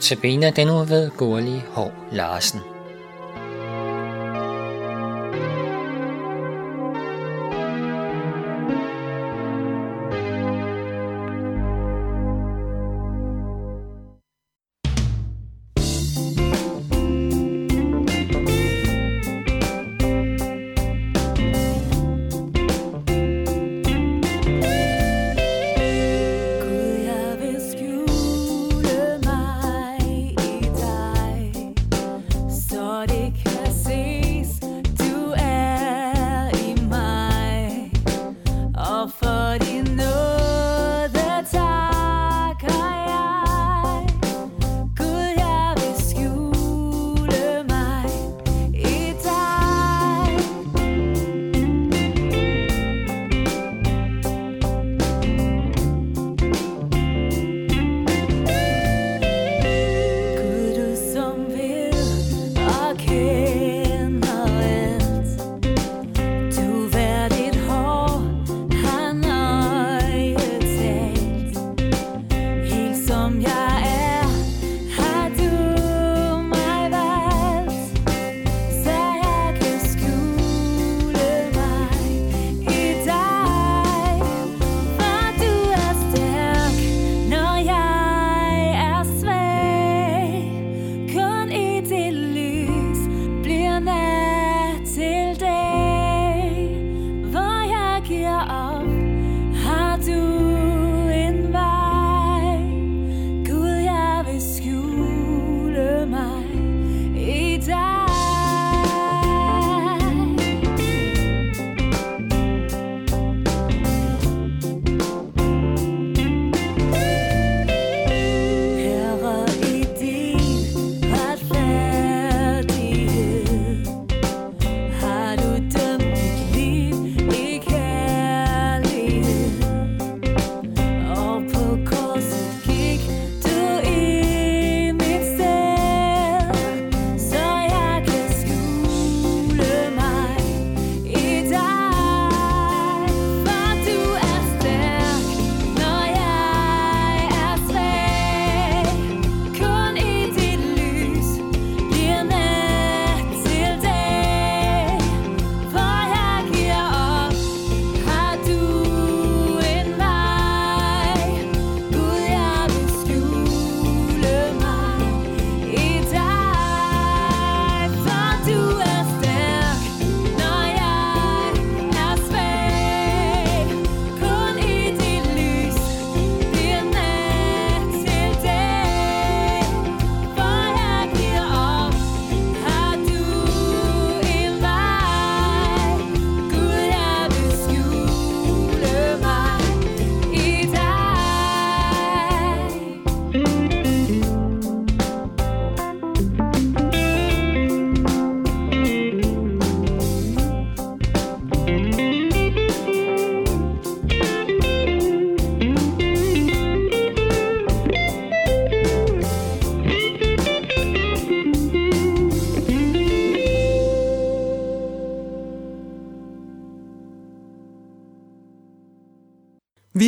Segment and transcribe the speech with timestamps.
[0.00, 0.16] til
[0.56, 2.79] den nu ved Gurli Hov Larsen.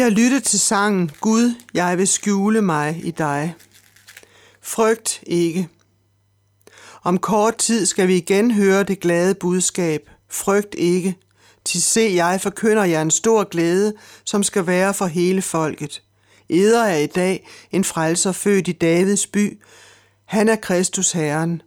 [0.00, 3.54] Har lyttet til sangen Gud, jeg vil skjule mig i dig.
[4.62, 5.68] Frygt ikke.
[7.02, 10.10] Om kort tid skal vi igen høre det glade budskab.
[10.28, 11.16] Frygt ikke.
[11.64, 13.94] Til se, jeg forkynder jer en stor glæde,
[14.24, 16.02] som skal være for hele folket.
[16.48, 19.62] Eder er i dag en frelser født i Davids by.
[20.24, 21.62] Han er Kristus Herren.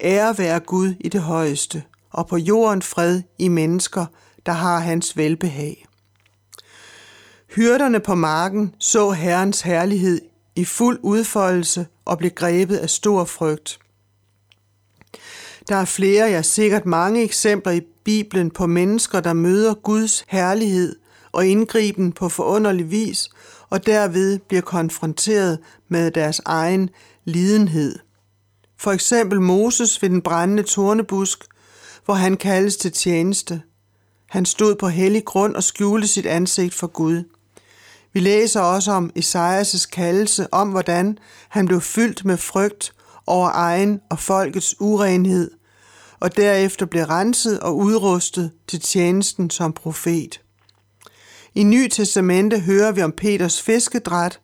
[0.00, 4.06] Ære være Gud i det højeste, og på jorden fred i mennesker,
[4.46, 5.86] der har hans velbehag.
[7.54, 10.20] Hyrderne på marken så Herrens herlighed
[10.56, 13.78] i fuld udfoldelse og blev grebet af stor frygt.
[15.68, 20.96] Der er flere, ja sikkert mange eksempler i Bibelen på mennesker, der møder Guds herlighed
[21.32, 23.30] og indgriben på forunderlig vis,
[23.70, 25.58] og derved bliver konfronteret
[25.88, 26.90] med deres egen
[27.24, 27.98] lidenhed.
[28.78, 31.44] For eksempel Moses ved den brændende tornebusk,
[32.04, 33.62] hvor han kaldes til tjeneste.
[34.28, 37.24] Han stod på hellig grund og skjulte sit ansigt for Gud.
[38.12, 41.18] Vi læser også om Esajas' kaldelse om, hvordan
[41.48, 42.92] han blev fyldt med frygt
[43.26, 45.50] over egen og folkets urenhed,
[46.20, 50.40] og derefter blev renset og udrustet til tjenesten som profet.
[51.54, 54.40] I Ny Testamente hører vi om Peters fiskedræt,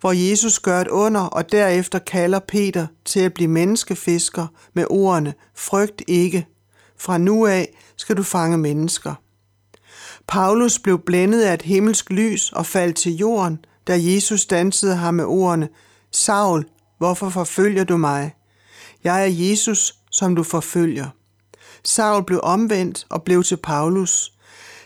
[0.00, 5.34] hvor Jesus gør et under og derefter kalder Peter til at blive menneskefisker med ordene,
[5.54, 6.46] frygt ikke.
[6.98, 9.14] Fra nu af skal du fange mennesker.
[10.26, 15.14] Paulus blev blændet af et himmelsk lys og faldt til jorden, da Jesus dansede ham
[15.14, 15.68] med ordene,
[16.12, 16.66] Saul,
[16.98, 18.34] hvorfor forfølger du mig?
[19.04, 21.08] Jeg er Jesus, som du forfølger.
[21.84, 24.32] Saul blev omvendt og blev til Paulus,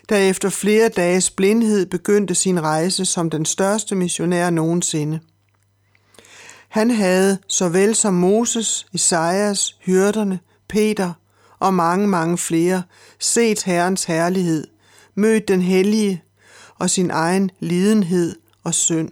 [0.09, 5.21] der efter flere dages blindhed begyndte sin rejse som den største missionær nogensinde.
[6.69, 11.13] Han havde, såvel som Moses, Isaias, hyrderne, Peter
[11.59, 12.83] og mange, mange flere,
[13.21, 14.67] set Herrens herlighed,
[15.19, 16.23] mødt den hellige
[16.75, 19.11] og sin egen lidenhed og synd.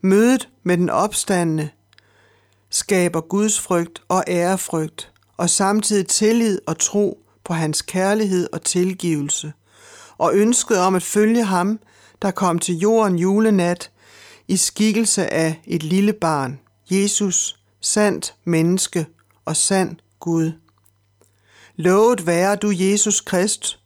[0.00, 1.68] Mødet med den opstandende
[2.70, 9.52] skaber Guds frygt og ærefrygt, og samtidig tillid og tro på hans kærlighed og tilgivelse,
[10.18, 11.80] og ønsket om at følge ham,
[12.22, 13.90] der kom til jorden julenat
[14.48, 16.60] i skikkelse af et lille barn,
[16.90, 19.06] Jesus, sandt menneske
[19.44, 20.52] og sand Gud.
[21.76, 23.78] Lovet være du, Jesus Krist,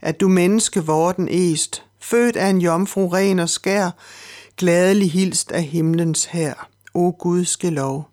[0.00, 3.90] at du menneske vorden est, født af en jomfru ren og skær,
[4.56, 6.54] gladelig hilst af himlens her.
[6.94, 8.08] O Gudske lov.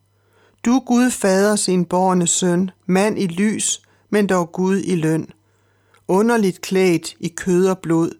[0.65, 5.27] Du Gud fader sin borne søn, mand i lys, men dog Gud i løn.
[6.07, 8.11] Underligt klædt i kød og blod,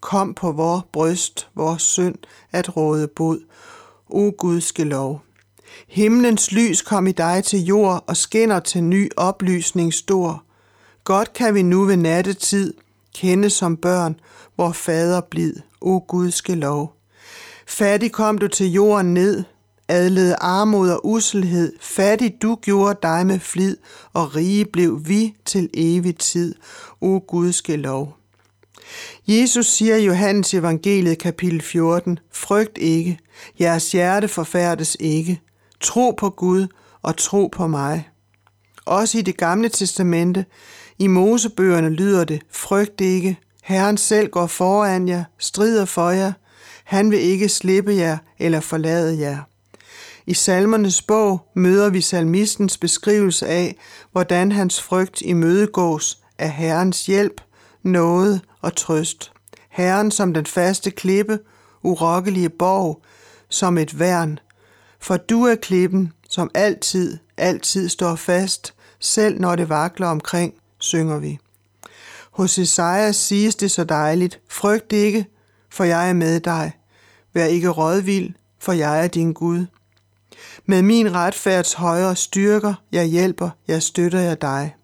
[0.00, 2.18] kom på vor bryst, vor synd
[2.52, 3.40] at råde bod.
[4.08, 5.22] O Gudske lov.
[5.88, 10.44] Himlens lys kom i dig til jord og skinner til ny oplysning stor.
[11.04, 12.74] Godt kan vi nu ved nattetid
[13.14, 14.20] kende som børn,
[14.54, 16.96] hvor fader blid, o Gudske lov.
[17.66, 19.44] Fattig kom du til jorden ned,
[19.88, 23.76] adlede armod og uselhed, fattig du gjorde dig med flid,
[24.12, 26.54] og rige blev vi til evig tid,
[27.00, 28.16] o Gudske lov.
[29.26, 33.18] Jesus siger i Johannes evangeliet kapitel 14, frygt ikke,
[33.60, 35.40] jeres hjerte forfærdes ikke,
[35.80, 36.66] tro på Gud
[37.02, 38.08] og tro på mig.
[38.86, 40.44] Også i det gamle testamente,
[40.98, 46.32] i Mosebøgerne lyder det, frygt ikke, Herren selv går foran jer, strider for jer,
[46.84, 49.38] han vil ikke slippe jer eller forlade jer.
[50.26, 53.76] I salmernes bog møder vi salmistens beskrivelse af,
[54.12, 57.40] hvordan hans frygt imødegås af Herrens hjælp,
[57.82, 59.32] nåde og trøst.
[59.70, 61.38] Herren som den faste klippe,
[61.82, 63.02] urokkelige borg,
[63.48, 64.38] som et værn.
[65.00, 71.18] For du er klippen, som altid, altid står fast, selv når det vakler omkring, synger
[71.18, 71.38] vi.
[72.30, 75.26] Hos Esajas siges det så dejligt, frygt ikke,
[75.70, 76.72] for jeg er med dig.
[77.32, 79.66] Vær ikke rådvild, for jeg er din Gud.
[80.66, 84.74] Med min retfærds højre styrker, jeg hjælper, jeg støtter jeg dig.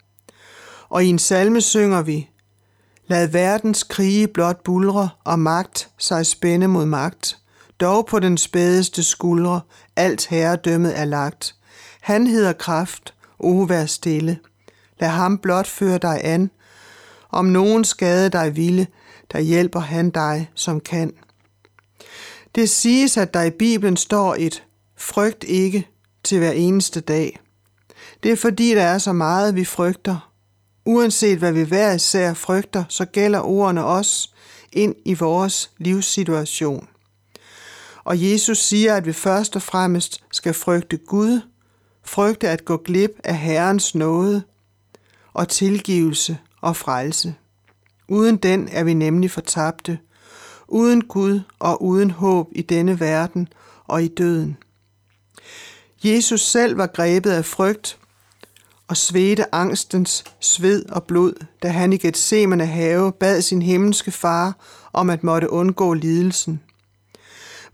[0.88, 2.30] Og i en salme synger vi,
[3.06, 7.38] Lad verdens krige blot bulre, og magt sig spænde mod magt.
[7.80, 9.60] Dog på den spædeste skuldre,
[9.96, 11.54] alt herredømmet er lagt.
[12.00, 14.38] Han hedder kraft, o vær stille.
[15.00, 16.50] Lad ham blot føre dig an.
[17.30, 18.86] Om nogen skade dig ville,
[19.32, 21.12] der hjælper han dig, som kan.
[22.54, 24.64] Det siges, at der i Bibelen står et
[24.96, 25.88] frygt ikke
[26.24, 27.40] til hver eneste dag.
[28.22, 30.30] Det er fordi, der er så meget, vi frygter.
[30.86, 34.34] Uanset hvad vi hver især frygter, så gælder ordene os
[34.72, 36.88] ind i vores livssituation.
[38.04, 41.40] Og Jesus siger, at vi først og fremmest skal frygte Gud,
[42.04, 44.42] frygte at gå glip af Herrens nåde
[45.32, 47.34] og tilgivelse og frelse.
[48.08, 49.98] Uden den er vi nemlig fortabte,
[50.68, 53.48] uden Gud og uden håb i denne verden
[53.86, 54.56] og i døden.
[56.04, 57.98] Jesus selv var grebet af frygt
[58.88, 64.56] og svedte angstens sved og blod, da han i Gethsemane have bad sin himmelske far
[64.92, 66.60] om at måtte undgå lidelsen.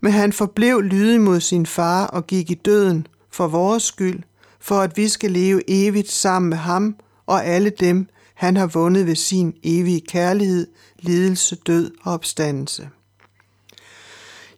[0.01, 4.23] Men han forblev lydig mod sin far og gik i døden for vores skyld,
[4.59, 6.95] for at vi skal leve evigt sammen med ham
[7.27, 10.67] og alle dem, han har vundet ved sin evige kærlighed,
[10.99, 12.89] lidelse, død og opstandelse.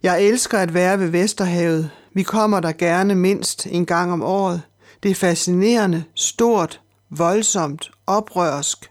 [0.02, 1.90] Jeg elsker at være ved Vesterhavet.
[2.14, 4.62] Vi kommer der gerne mindst en gang om året.
[5.02, 8.90] Det er fascinerende, stort, voldsomt, oprørsk.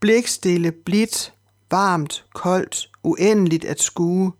[0.00, 1.32] Blikstille, blidt,
[1.70, 4.32] varmt, koldt, uendeligt at skue.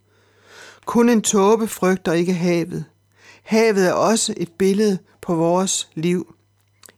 [0.87, 2.85] Kun en tåbe frygter ikke havet.
[3.43, 6.35] Havet er også et billede på vores liv.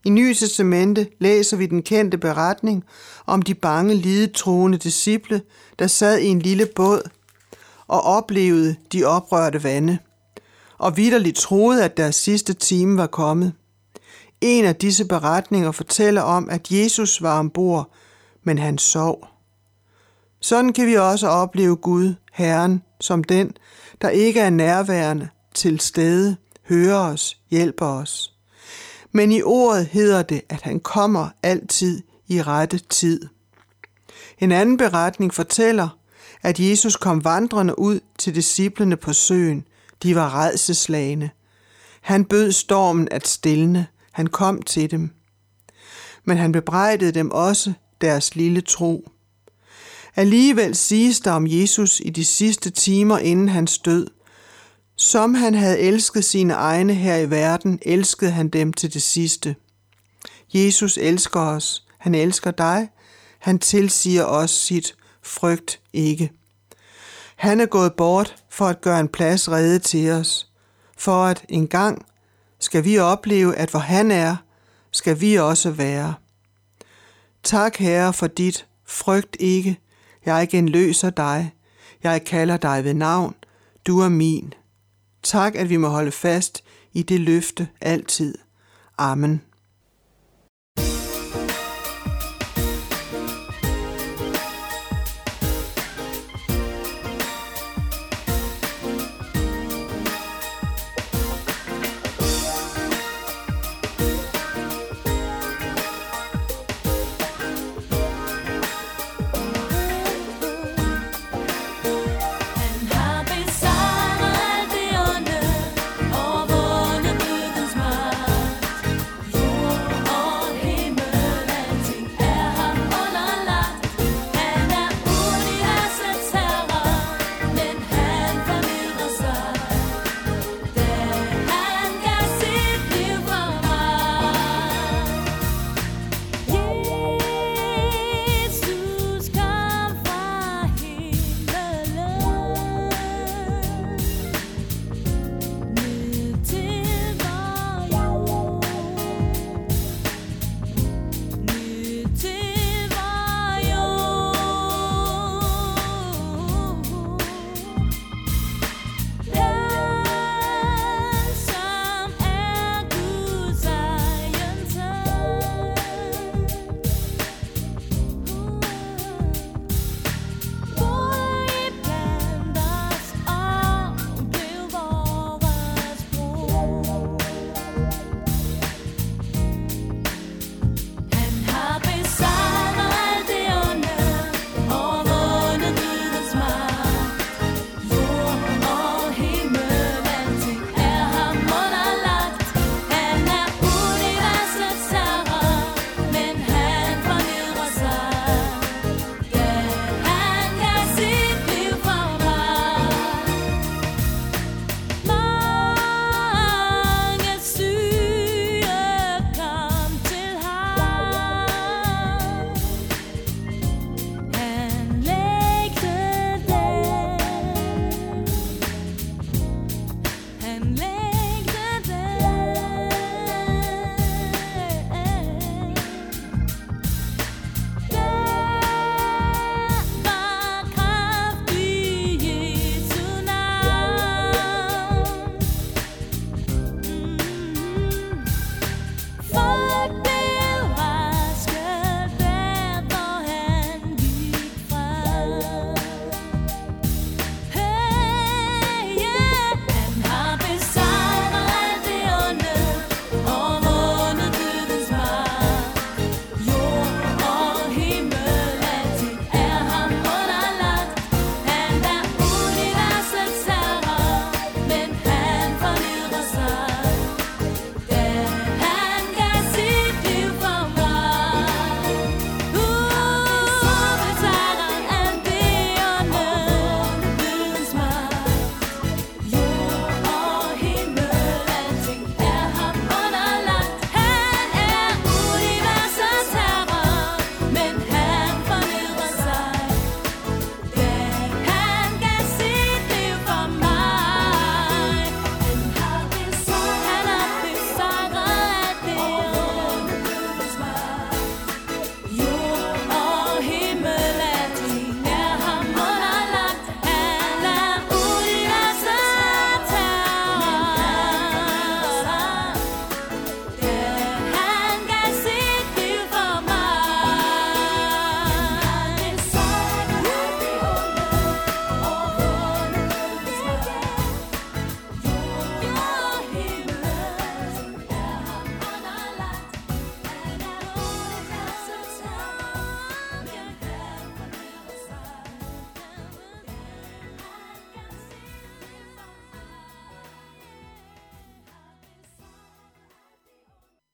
[0.04, 2.85] I Nye Testamente læser vi den kendte beretning
[3.26, 5.42] om de bange lidetroende disciple,
[5.78, 7.11] der sad i en lille båd
[7.87, 9.99] og oplevede de oprørte vande,
[10.78, 13.52] og vidderligt troede, at deres sidste time var kommet.
[14.40, 17.90] En af disse beretninger fortæller om, at Jesus var ombord,
[18.45, 19.26] men han sov.
[20.40, 23.52] Sådan kan vi også opleve Gud, Herren, som den,
[24.02, 26.37] der ikke er nærværende, til stede,
[26.69, 28.35] hører os, hjælper os.
[29.12, 33.29] Men i ordet hedder det, at han kommer altid i rette tid.
[34.38, 35.88] En anden beretning fortæller,
[36.43, 39.64] at Jesus kom vandrende ud til disciplene på søen.
[40.02, 41.31] De var redselslagende.
[42.00, 43.87] Han bød stormen at stilne.
[44.12, 45.11] Han kom til dem.
[46.25, 49.11] Men han bebrejdede dem også deres lille tro.
[50.17, 54.07] Alligevel siges der om Jesus i de sidste timer inden hans død.
[55.00, 59.57] Som han havde elsket sine egne her i verden, elskede han dem til det sidste.
[60.54, 61.85] Jesus elsker os.
[61.99, 62.88] Han elsker dig.
[63.38, 66.33] Han tilsiger os sit frygt ikke.
[67.37, 70.49] Han er gået bort for at gøre en plads rede til os,
[70.99, 72.07] for at en gang
[72.59, 74.37] skal vi opleve, at hvor han er,
[74.90, 76.14] skal vi også være.
[77.42, 79.78] Tak, Herre, for dit frygt ikke.
[80.26, 81.54] Jeg igen løser dig.
[82.02, 83.35] Jeg kalder dig ved navn.
[83.87, 84.54] Du er min.
[85.22, 88.34] Tak, at vi må holde fast i det løfte altid.
[88.98, 89.42] Amen.